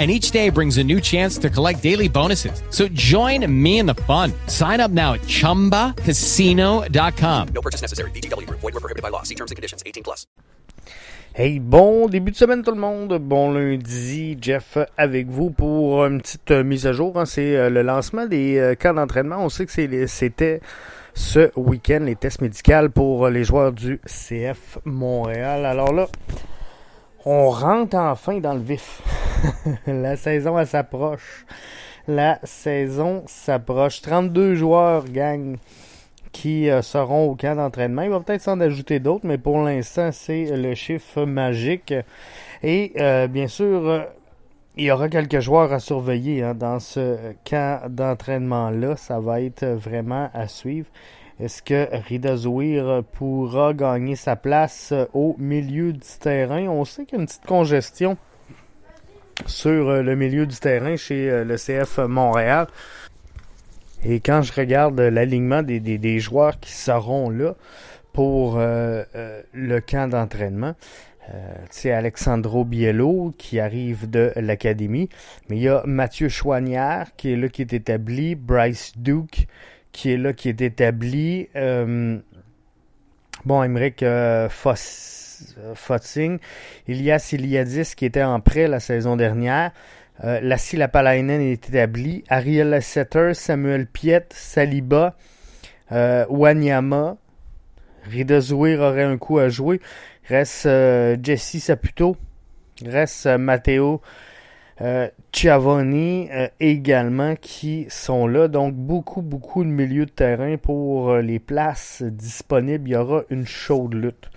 and 0.00 0.10
each 0.10 0.30
day 0.32 0.48
brings 0.50 0.78
a 0.78 0.82
new 0.82 0.98
chance 1.00 1.36
to 1.38 1.48
collect 1.50 1.82
daily 1.82 2.08
bonuses. 2.08 2.62
So 2.70 2.88
join 2.88 3.44
me 3.46 3.78
in 3.80 3.86
the 3.86 3.94
fun. 4.08 4.32
Sign 4.46 4.80
up 4.80 4.90
now 4.90 5.12
at 5.12 5.20
ChumbaCasino.com. 5.22 7.48
No 7.54 7.60
purchase 7.60 7.82
necessary. 7.82 8.10
VGW. 8.12 8.48
Void 8.50 8.62
were 8.72 8.80
prohibited 8.80 9.02
by 9.02 9.10
law. 9.10 9.22
See 9.24 9.34
terms 9.34 9.50
and 9.50 9.56
conditions. 9.56 9.82
18 9.84 10.02
plus. 10.02 10.26
Hey, 11.32 11.60
bon 11.60 12.08
début 12.08 12.32
de 12.32 12.36
semaine 12.36 12.64
tout 12.64 12.72
le 12.72 12.80
monde. 12.80 13.16
Bon 13.20 13.52
lundi, 13.52 14.36
Jeff 14.40 14.76
avec 14.96 15.28
vous 15.28 15.50
pour 15.50 16.04
une 16.04 16.20
petite 16.20 16.50
euh, 16.50 16.64
mise 16.64 16.88
à 16.88 16.92
jour. 16.92 17.16
hein. 17.18 17.24
C'est 17.24 17.54
euh, 17.56 17.70
le 17.70 17.82
lancement 17.82 18.26
des 18.26 18.58
euh, 18.58 18.74
camps 18.74 18.94
d'entraînement. 18.94 19.36
On 19.38 19.48
sait 19.48 19.64
que 19.64 20.06
c'était 20.08 20.60
ce 21.14 21.50
week-end 21.56 22.00
les 22.02 22.16
tests 22.16 22.40
médicaux 22.40 22.88
pour 22.92 23.28
les 23.28 23.44
joueurs 23.44 23.70
du 23.72 24.00
CF 24.06 24.78
Montréal. 24.84 25.66
Alors 25.66 25.92
là, 25.92 26.08
on 27.24 27.48
rentre 27.50 27.94
enfin 27.96 28.40
dans 28.40 28.54
le 28.54 28.60
vif. 28.60 29.00
La 29.86 30.16
saison, 30.16 30.64
s'approche. 30.64 31.46
La 32.08 32.38
saison 32.44 33.22
s'approche. 33.26 34.02
32 34.02 34.54
joueurs, 34.54 35.04
gang, 35.04 35.56
qui 36.32 36.70
euh, 36.70 36.82
seront 36.82 37.30
au 37.30 37.34
camp 37.34 37.56
d'entraînement. 37.56 38.02
Il 38.02 38.10
va 38.10 38.20
peut-être 38.20 38.42
s'en 38.42 38.60
ajouter 38.60 39.00
d'autres, 39.00 39.26
mais 39.26 39.38
pour 39.38 39.62
l'instant, 39.62 40.10
c'est 40.12 40.56
le 40.56 40.74
chiffre 40.74 41.24
magique. 41.24 41.94
Et 42.62 42.92
euh, 42.98 43.26
bien 43.26 43.48
sûr, 43.48 43.88
euh, 43.88 44.00
il 44.76 44.84
y 44.84 44.90
aura 44.90 45.08
quelques 45.08 45.40
joueurs 45.40 45.72
à 45.72 45.80
surveiller 45.80 46.42
hein, 46.42 46.54
dans 46.54 46.78
ce 46.78 47.16
camp 47.48 47.82
d'entraînement-là. 47.88 48.96
Ça 48.96 49.20
va 49.20 49.40
être 49.40 49.66
vraiment 49.66 50.30
à 50.32 50.48
suivre. 50.48 50.88
Est-ce 51.38 51.62
que 51.62 51.88
Rida 52.08 52.36
Zouir 52.36 53.02
pourra 53.12 53.72
gagner 53.72 54.14
sa 54.14 54.36
place 54.36 54.92
au 55.14 55.36
milieu 55.38 55.94
du 55.94 56.00
terrain? 56.20 56.68
On 56.68 56.84
sait 56.84 57.06
qu'il 57.06 57.16
y 57.16 57.18
a 57.18 57.22
une 57.22 57.26
petite 57.26 57.46
congestion 57.46 58.18
sur 59.46 59.88
euh, 59.88 60.02
le 60.02 60.14
milieu 60.16 60.46
du 60.46 60.56
terrain 60.56 60.96
chez 60.96 61.30
euh, 61.30 61.44
le 61.44 61.56
CF 61.56 61.98
Montréal. 61.98 62.66
Et 64.04 64.20
quand 64.20 64.42
je 64.42 64.52
regarde 64.52 64.98
l'alignement 64.98 65.62
des, 65.62 65.80
des, 65.80 66.20
joueurs 66.20 66.58
qui 66.58 66.72
seront 66.72 67.28
là 67.28 67.54
pour 68.12 68.58
euh, 68.58 69.02
euh, 69.14 69.42
le 69.52 69.80
camp 69.80 70.08
d'entraînement, 70.08 70.74
euh, 71.32 71.54
sais, 71.70 71.92
Alexandro 71.92 72.64
Biello 72.64 73.34
qui 73.36 73.60
arrive 73.60 74.08
de 74.08 74.32
l'académie, 74.36 75.10
mais 75.48 75.56
il 75.56 75.62
y 75.62 75.68
a 75.68 75.82
Mathieu 75.84 76.28
Chouanière 76.28 77.08
qui 77.16 77.32
est 77.32 77.36
là, 77.36 77.48
qui 77.48 77.62
est 77.62 77.72
établi, 77.72 78.34
Bryce 78.34 78.92
Duke 78.96 79.46
qui 79.92 80.12
est 80.12 80.16
là, 80.16 80.32
qui 80.32 80.48
est 80.48 80.60
établi, 80.60 81.48
euh, 81.56 82.18
bon, 83.44 83.62
Emmerich 83.62 84.02
euh, 84.02 84.48
Foss, 84.48 85.19
euh, 85.19 85.19
Fotzing, 85.74 86.38
Ilias 86.88 87.30
Iliadis 87.32 87.94
qui 87.96 88.04
était 88.04 88.22
en 88.22 88.40
prêt 88.40 88.68
la 88.68 88.80
saison 88.80 89.16
dernière, 89.16 89.72
euh, 90.24 90.38
Lassie 90.42 90.76
Lapalainen 90.76 91.40
est 91.40 91.68
établi, 91.68 92.24
Ariel 92.28 92.82
Setter, 92.82 93.32
Samuel 93.34 93.86
Piet, 93.86 94.26
Saliba, 94.30 95.16
euh, 95.92 96.26
Wanyama, 96.28 97.16
Rida 98.04 98.40
Zouir 98.40 98.80
aurait 98.80 99.04
un 99.04 99.16
coup 99.18 99.38
à 99.38 99.48
jouer. 99.48 99.80
Reste 100.28 100.66
euh, 100.66 101.16
Jesse 101.22 101.58
Saputo. 101.58 102.16
Reste 102.84 103.26
euh, 103.26 103.38
Matteo 103.38 104.00
euh, 104.80 105.08
Chiavoni 105.32 106.28
euh, 106.30 106.48
également 106.60 107.36
qui 107.36 107.86
sont 107.88 108.26
là. 108.26 108.48
Donc 108.48 108.74
beaucoup, 108.74 109.22
beaucoup 109.22 109.64
de 109.64 109.68
milieux 109.68 110.06
de 110.06 110.10
terrain 110.10 110.56
pour 110.56 111.10
euh, 111.10 111.22
les 111.22 111.38
places 111.38 112.02
disponibles. 112.02 112.88
Il 112.88 112.92
y 112.92 112.96
aura 112.96 113.22
une 113.30 113.46
chaude 113.46 113.94
lutte. 113.94 114.30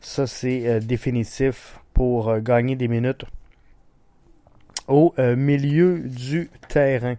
Ça, 0.00 0.26
c'est 0.26 0.68
euh, 0.68 0.80
définitif 0.80 1.78
pour 1.98 2.28
euh, 2.28 2.38
gagner 2.38 2.76
des 2.76 2.86
minutes 2.86 3.24
au 4.86 5.12
euh, 5.18 5.34
milieu 5.34 5.98
du 5.98 6.48
terrain. 6.68 7.16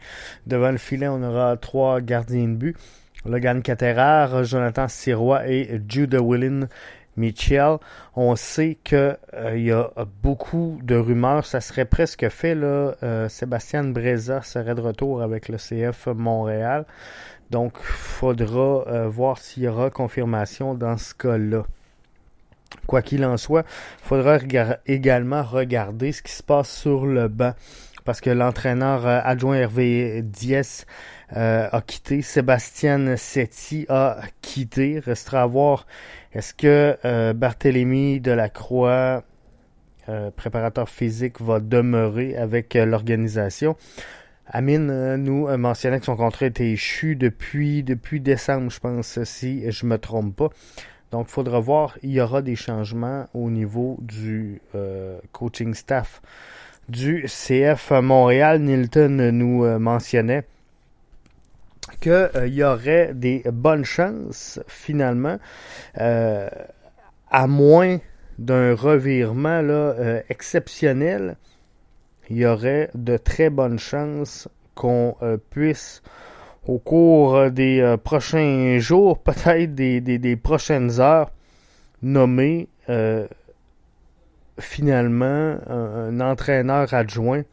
Devant 0.47 0.71
le 0.71 0.77
filet, 0.77 1.09
on 1.09 1.21
aura 1.21 1.57
trois 1.57 1.99
gardiens 1.99 2.47
de 2.47 2.55
but. 2.55 2.77
Logan 3.25 3.61
Caterar, 3.61 4.45
Jonathan 4.45 4.87
Sirois 4.87 5.49
et 5.49 5.81
Judah 5.85 6.21
Willin 6.21 6.69
Mitchell. 7.17 7.75
On 8.15 8.37
sait 8.37 8.77
que 8.81 9.17
euh, 9.33 9.57
il 9.57 9.65
y 9.65 9.71
a 9.73 9.91
beaucoup 10.23 10.79
de 10.81 10.95
rumeurs, 10.95 11.45
ça 11.45 11.59
serait 11.59 11.83
presque 11.83 12.29
fait 12.29 12.55
là. 12.55 12.93
Sébastien 13.27 13.83
Breza 13.83 14.41
serait 14.41 14.75
de 14.75 14.81
retour 14.81 15.21
avec 15.21 15.49
le 15.49 15.57
CF 15.57 16.07
Montréal. 16.07 16.85
Donc, 17.49 17.77
faudra 17.81 19.07
voir 19.09 19.39
s'il 19.39 19.63
y 19.63 19.67
aura 19.67 19.89
confirmation 19.89 20.73
dans 20.73 20.97
ce 20.97 21.13
cas-là. 21.15 21.65
Quoi 22.89 23.03
qu'il 23.03 23.23
en 23.23 23.37
soit, 23.37 23.67
faudra 24.01 24.39
rega- 24.39 24.79
également 24.87 25.43
regarder 25.43 26.11
ce 26.11 26.23
qui 26.23 26.31
se 26.31 26.41
passe 26.41 26.75
sur 26.75 27.05
le 27.05 27.27
banc. 27.27 27.53
Parce 28.03 28.19
que 28.19 28.31
l'entraîneur 28.31 29.05
euh, 29.05 29.19
adjoint 29.23 29.57
Hervé 29.57 30.23
Diès 30.23 30.87
euh, 31.37 31.69
a 31.71 31.81
quitté. 31.81 32.23
Sébastien 32.23 33.15
Setti 33.15 33.85
a 33.89 34.17
quitté. 34.41 34.97
Restera 34.97 35.43
à 35.43 35.45
voir 35.45 35.85
est-ce 36.33 36.55
que 36.55 36.97
euh, 37.05 37.33
Barthélemy 37.33 38.21
Delacroix, 38.21 39.23
euh, 40.07 40.31
préparateur 40.31 40.89
physique, 40.89 41.39
va 41.41 41.59
demeurer 41.59 42.35
avec 42.35 42.73
l'organisation. 42.73 43.75
Amine 44.47 45.15
nous 45.17 45.45
mentionnait 45.57 45.99
que 45.99 46.05
son 46.05 46.15
contrat 46.15 46.47
était 46.47 46.71
échu 46.71 47.15
depuis, 47.15 47.83
depuis 47.83 48.19
décembre, 48.19 48.71
je 48.71 48.79
pense, 48.79 49.23
si 49.25 49.69
je 49.69 49.85
me 49.85 49.99
trompe 49.99 50.35
pas. 50.35 50.49
Donc, 51.11 51.27
il 51.27 51.31
faudra 51.31 51.59
voir, 51.59 51.97
il 52.03 52.11
y 52.11 52.21
aura 52.21 52.41
des 52.41 52.55
changements 52.55 53.27
au 53.33 53.49
niveau 53.49 53.97
du 54.01 54.61
euh, 54.75 55.19
coaching 55.31 55.73
staff 55.73 56.21
du 56.87 57.25
CF 57.27 57.91
Montréal. 57.91 58.61
Nilton 58.61 59.31
nous 59.31 59.63
euh, 59.63 59.79
mentionnait 59.79 60.45
qu'il 62.01 62.29
y 62.47 62.63
aurait 62.63 63.13
des 63.13 63.43
bonnes 63.51 63.85
chances, 63.85 64.59
finalement, 64.67 65.37
euh, 65.97 66.49
à 67.29 67.47
moins 67.47 67.99
d'un 68.37 68.73
revirement 68.73 69.61
là, 69.61 69.73
euh, 69.73 70.21
exceptionnel, 70.29 71.35
il 72.29 72.37
y 72.37 72.45
aurait 72.45 72.89
de 72.93 73.17
très 73.17 73.49
bonnes 73.49 73.79
chances 73.79 74.47
qu'on 74.75 75.15
euh, 75.21 75.37
puisse, 75.49 76.01
au 76.69 76.77
cours 76.77 77.35
euh, 77.35 77.49
des 77.49 77.79
euh, 77.81 77.97
prochains 77.97 78.77
jours, 78.79 79.17
peut-être 79.23 79.73
des, 79.73 80.35
prochaines 80.35 80.99
heures, 80.99 81.31
nommer 82.03 82.67
euh, 82.89 83.27
finalement 84.59 85.57
un, 85.67 86.19
entraîneur 86.21 86.93
adjoint 86.93 87.43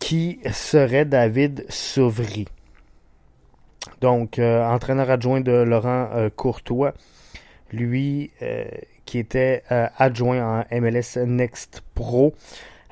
qui 0.00 0.40
serait 0.50 1.04
David 1.04 1.64
Sauvry. 1.68 2.46
Donc, 4.00 4.40
entraîneur 4.40 5.10
adjoint 5.10 5.40
de 5.40 5.52
Laurent 5.52 6.08
Courtois, 6.34 6.92
lui 7.70 8.32
qui 9.04 9.18
était 9.18 9.62
adjoint 9.68 10.64
en 10.70 10.80
MLS 10.80 11.24
Next 11.24 11.84
Pro 11.94 12.34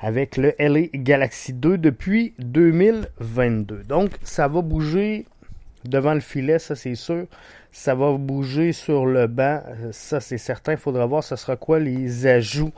avec 0.01 0.35
le 0.37 0.53
LA 0.59 0.87
Galaxy 0.93 1.53
2 1.53 1.77
depuis 1.77 2.33
2022. 2.39 3.83
Donc, 3.83 4.11
ça 4.23 4.47
va 4.47 4.61
bouger 4.61 5.25
devant 5.85 6.13
le 6.13 6.19
filet, 6.19 6.59
ça 6.59 6.75
c'est 6.75 6.95
sûr. 6.95 7.25
Ça 7.71 7.95
va 7.95 8.11
bouger 8.17 8.73
sur 8.73 9.05
le 9.05 9.27
banc, 9.27 9.61
ça 9.91 10.19
c'est 10.19 10.37
certain. 10.37 10.73
Il 10.73 10.77
faudra 10.77 11.05
voir 11.05 11.23
ce 11.23 11.35
sera 11.37 11.55
quoi 11.55 11.79
les 11.79 12.27
ajouts 12.27 12.73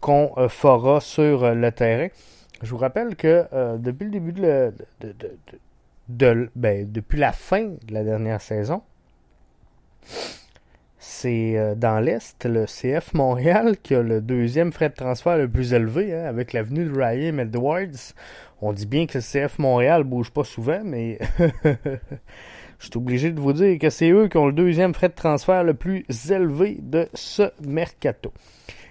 qu'on 0.00 0.32
euh, 0.38 0.48
fera 0.48 1.00
sur 1.00 1.44
euh, 1.44 1.54
le 1.54 1.70
terrain. 1.72 2.08
Je 2.62 2.70
vous 2.70 2.78
rappelle 2.78 3.16
que 3.16 3.44
euh, 3.52 3.76
depuis 3.76 4.04
le 4.06 4.10
début 4.10 4.32
de, 4.32 4.72
le- 6.26 6.50
ben, 6.56 6.90
depuis 6.90 7.18
la 7.18 7.32
fin 7.32 7.64
de 7.64 7.92
la 7.92 8.02
dernière 8.04 8.40
saison, 8.40 8.82
c'est 11.02 11.56
euh, 11.56 11.74
dans 11.74 11.98
l'Est, 11.98 12.44
le 12.44 12.66
CF 12.66 13.14
Montréal 13.14 13.76
qui 13.82 13.94
a 13.94 14.02
le 14.02 14.20
deuxième 14.20 14.70
frais 14.70 14.90
de 14.90 14.94
transfert 14.94 15.38
le 15.38 15.48
plus 15.48 15.72
élevé, 15.72 16.14
hein, 16.14 16.26
avec 16.26 16.52
l'avenue 16.52 16.84
de 16.84 16.92
Ryan 16.92 17.38
Edwards. 17.38 18.12
On 18.60 18.74
dit 18.74 18.84
bien 18.84 19.06
que 19.06 19.16
le 19.16 19.22
CF 19.22 19.58
Montréal 19.58 20.04
bouge 20.04 20.30
pas 20.30 20.44
souvent, 20.44 20.82
mais 20.84 21.18
je 21.64 22.84
suis 22.86 22.96
obligé 22.96 23.30
de 23.30 23.40
vous 23.40 23.54
dire 23.54 23.78
que 23.78 23.88
c'est 23.88 24.10
eux 24.10 24.28
qui 24.28 24.36
ont 24.36 24.46
le 24.46 24.52
deuxième 24.52 24.92
frais 24.92 25.08
de 25.08 25.14
transfert 25.14 25.64
le 25.64 25.72
plus 25.72 26.04
élevé 26.30 26.76
de 26.82 27.08
ce 27.14 27.50
mercato. 27.66 28.30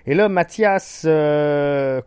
Et 0.06 0.16
là, 0.16 0.30
Mathias 0.30 1.04
euh, 1.06 2.02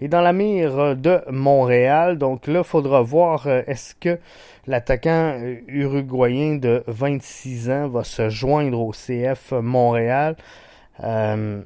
est 0.00 0.08
dans 0.08 0.20
la 0.20 0.32
mire 0.32 0.96
de 0.96 1.20
Montréal. 1.30 2.18
Donc 2.18 2.46
là, 2.46 2.60
il 2.60 2.64
faudra 2.64 3.02
voir 3.02 3.46
euh, 3.46 3.62
est-ce 3.66 3.94
que 3.94 4.18
l'attaquant 4.66 5.38
euh, 5.38 5.56
uruguayen 5.68 6.56
de 6.56 6.84
26 6.86 7.70
ans 7.70 7.88
va 7.88 8.04
se 8.04 8.28
joindre 8.28 8.80
au 8.80 8.92
CF 8.92 9.52
Montréal. 9.52 10.36
Euh, 11.02 11.62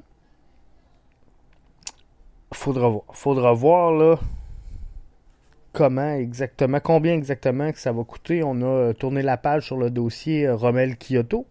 faudra 2.52 2.88
voir. 2.88 3.04
Faudra 3.12 3.52
voir 3.52 4.19
comment 5.72 6.14
exactement, 6.14 6.80
combien 6.80 7.14
exactement 7.14 7.70
ça 7.75 7.92
va 7.92 8.02
coûter. 8.02 8.42
On 8.44 8.62
a 8.62 8.94
tourné 8.94 9.22
la 9.22 9.36
page 9.36 9.66
sur 9.66 9.76
le 9.76 9.90
dossier 9.90 10.48
Romel 10.50 10.96
Kyoto. 10.96 11.46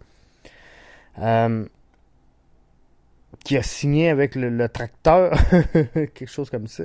Euh, 1.19 1.65
qui 3.43 3.57
a 3.57 3.63
signé 3.63 4.09
avec 4.09 4.35
le, 4.35 4.67
tracteur, 4.69 5.37
quelque 5.93 6.27
chose 6.27 6.49
comme 6.49 6.67
ça. 6.67 6.83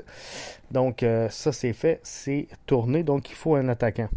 Donc 0.71 1.03
euh, 1.03 1.29
ça 1.29 1.53
c'est 1.53 1.73
fait, 1.73 2.01
c'est 2.03 2.49
tourné, 2.67 3.03
donc 3.03 3.31
il 3.31 3.35
faut 3.35 3.55
un 3.55 3.69
attaquant 3.69 4.09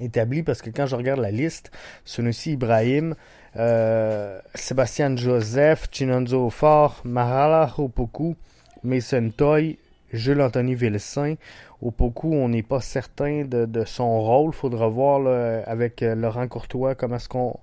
établi 0.00 0.42
parce 0.42 0.60
que 0.62 0.70
quand 0.70 0.86
je 0.86 0.96
regarde 0.96 1.20
la 1.20 1.30
liste, 1.30 1.70
Sunusi 2.04 2.52
Ibrahim, 2.52 3.14
euh, 3.56 4.38
Sébastien 4.54 5.16
Joseph, 5.16 5.88
Chinonzo 5.90 6.50
Fort, 6.50 7.00
Mahala 7.04 7.72
Opoku, 7.78 8.36
Mason 8.82 9.30
Toy, 9.34 9.78
Jules 10.12 10.40
Anthony 10.40 10.74
Vilsain. 10.74 11.36
Opoku, 11.82 12.32
on 12.32 12.48
n'est 12.48 12.62
pas 12.62 12.80
certain 12.80 13.44
de, 13.44 13.84
son 13.84 14.20
rôle. 14.20 14.52
Faudra 14.52 14.88
voir 14.88 15.26
avec 15.66 16.02
euh, 16.02 16.14
Laurent 16.14 16.48
Courtois 16.48 16.94
comment 16.94 17.16
est-ce 17.16 17.28
qu'on 17.28 17.58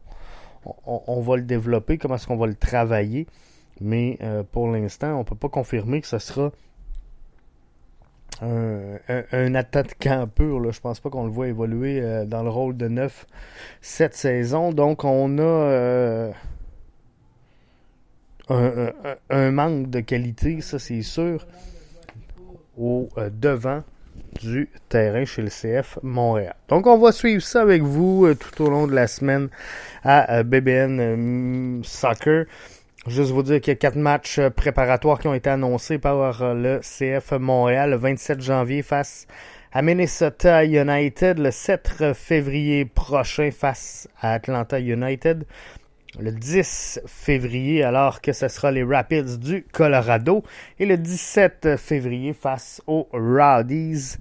on, 0.86 1.22
va 1.22 1.38
le 1.38 1.44
développer, 1.44 1.98
comment 1.98 2.16
est-ce 2.16 2.28
qu'on 2.28 2.38
va 2.38 2.48
le 2.48 2.56
travailler. 2.56 3.28
Mais 3.82 4.18
euh, 4.22 4.44
pour 4.44 4.70
l'instant, 4.70 5.16
on 5.16 5.20
ne 5.20 5.24
peut 5.24 5.36
pas 5.36 5.50
confirmer 5.50 6.02
que 6.02 6.08
ce 6.08 6.20
sera 6.20 6.52
un, 8.42 8.98
un, 9.32 9.56
attaquant 9.56 10.28
pur. 10.28 10.60
Là. 10.60 10.72
Je 10.72 10.80
pense 10.80 11.00
pas 11.00 11.10
qu'on 11.10 11.26
le 11.26 11.32
voit 11.32 11.48
évoluer 11.48 12.02
euh, 12.02 12.26
dans 12.26 12.44
le 12.44 12.50
rôle 12.50 12.78
de 12.78 12.88
neuf 12.88 13.26
cette 13.82 14.16
saison. 14.16 14.72
Donc 14.72 15.04
on 15.04 15.38
a 15.38 15.42
euh, 15.42 16.32
un, 18.50 19.52
manque 19.52 19.90
de 19.90 20.00
qualité, 20.02 20.62
ça 20.62 20.80
c'est 20.80 21.02
sûr, 21.02 21.48
au 22.78 23.10
devant 23.32 23.82
du 24.42 24.70
terrain 24.90 25.26
chez 25.26 25.42
le 25.42 25.50
CF 25.50 26.00
Montréal. 26.04 26.56
Donc 26.70 26.88
on 26.88 26.98
va 26.98 27.12
suivre 27.12 27.42
ça 27.42 27.62
avec 27.62 27.82
vous 27.84 28.34
tout 28.34 28.64
au 28.64 28.70
long 28.70 28.88
de 28.88 28.94
la 28.94 29.08
semaine 29.08 29.50
à 30.04 30.38
euh, 30.38 30.44
BBN 30.44 31.00
euh, 31.00 31.84
Soccer. 31.84 32.46
Juste 33.08 33.32
vous 33.32 33.44
dire 33.44 33.60
qu'il 33.60 33.72
y 33.72 33.76
a 33.76 33.80
quatre 33.80 33.98
matchs 33.98 34.40
euh, 34.40 34.50
préparatoires 34.50 35.20
qui 35.20 35.28
ont 35.28 35.34
été 35.34 35.50
annoncés 35.50 35.98
par 35.98 36.54
le 36.54 36.80
CF 36.80 37.34
Montréal 37.34 37.92
le 37.92 37.98
27 37.98 38.42
janvier 38.42 38.82
face 38.82 39.28
à 39.72 39.82
Minnesota 39.82 40.64
United, 40.64 41.40
le 41.40 41.52
7 41.52 42.14
février 42.14 42.86
prochain 42.86 43.50
face 43.52 44.08
à 44.22 44.34
Atlanta 44.34 44.80
United, 44.80 45.46
le 46.20 46.32
10 46.32 47.02
février 47.06 47.84
alors 47.84 48.22
que 48.22 48.34
ce 48.34 48.48
sera 48.48 48.72
les 48.72 48.84
Rapids 48.84 49.38
du 49.38 49.64
Colorado 49.72 50.44
et 50.80 50.86
le 50.86 50.98
17 50.98 51.78
février 51.78 52.34
face 52.34 52.82
aux 52.88 53.08
Rowdies 53.12 54.18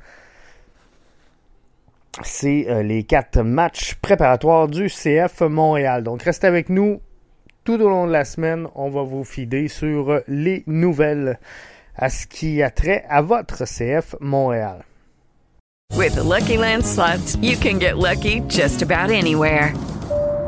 c'est 2.22 2.66
euh, 2.68 2.82
les 2.82 3.04
quatre 3.04 3.42
matchs 3.42 3.94
préparatoires 3.94 4.68
du 4.68 4.88
CF 4.88 5.40
Montréal. 5.40 6.02
Donc 6.02 6.22
restez 6.22 6.46
avec 6.46 6.68
nous 6.68 7.00
tout 7.64 7.80
au 7.80 7.88
long 7.88 8.06
de 8.06 8.12
la 8.12 8.24
semaine. 8.24 8.68
On 8.74 8.90
va 8.90 9.02
vous 9.02 9.24
fider 9.24 9.68
sur 9.68 10.20
les 10.28 10.62
nouvelles 10.66 11.38
à 11.96 12.10
ce 12.10 12.26
qui 12.26 12.62
a 12.62 12.70
trait 12.70 13.04
à 13.08 13.22
votre 13.22 13.64
CF 13.64 14.16
Montréal. 14.20 14.84
With 15.94 16.14
the 16.14 16.24
Lucky 16.24 16.56
Land 16.56 16.84
slots, 16.84 17.36
you 17.42 17.56
can 17.56 17.78
get 17.78 17.98
lucky 17.98 18.40
just 18.48 18.82
about 18.82 19.10
anywhere. 19.10 19.74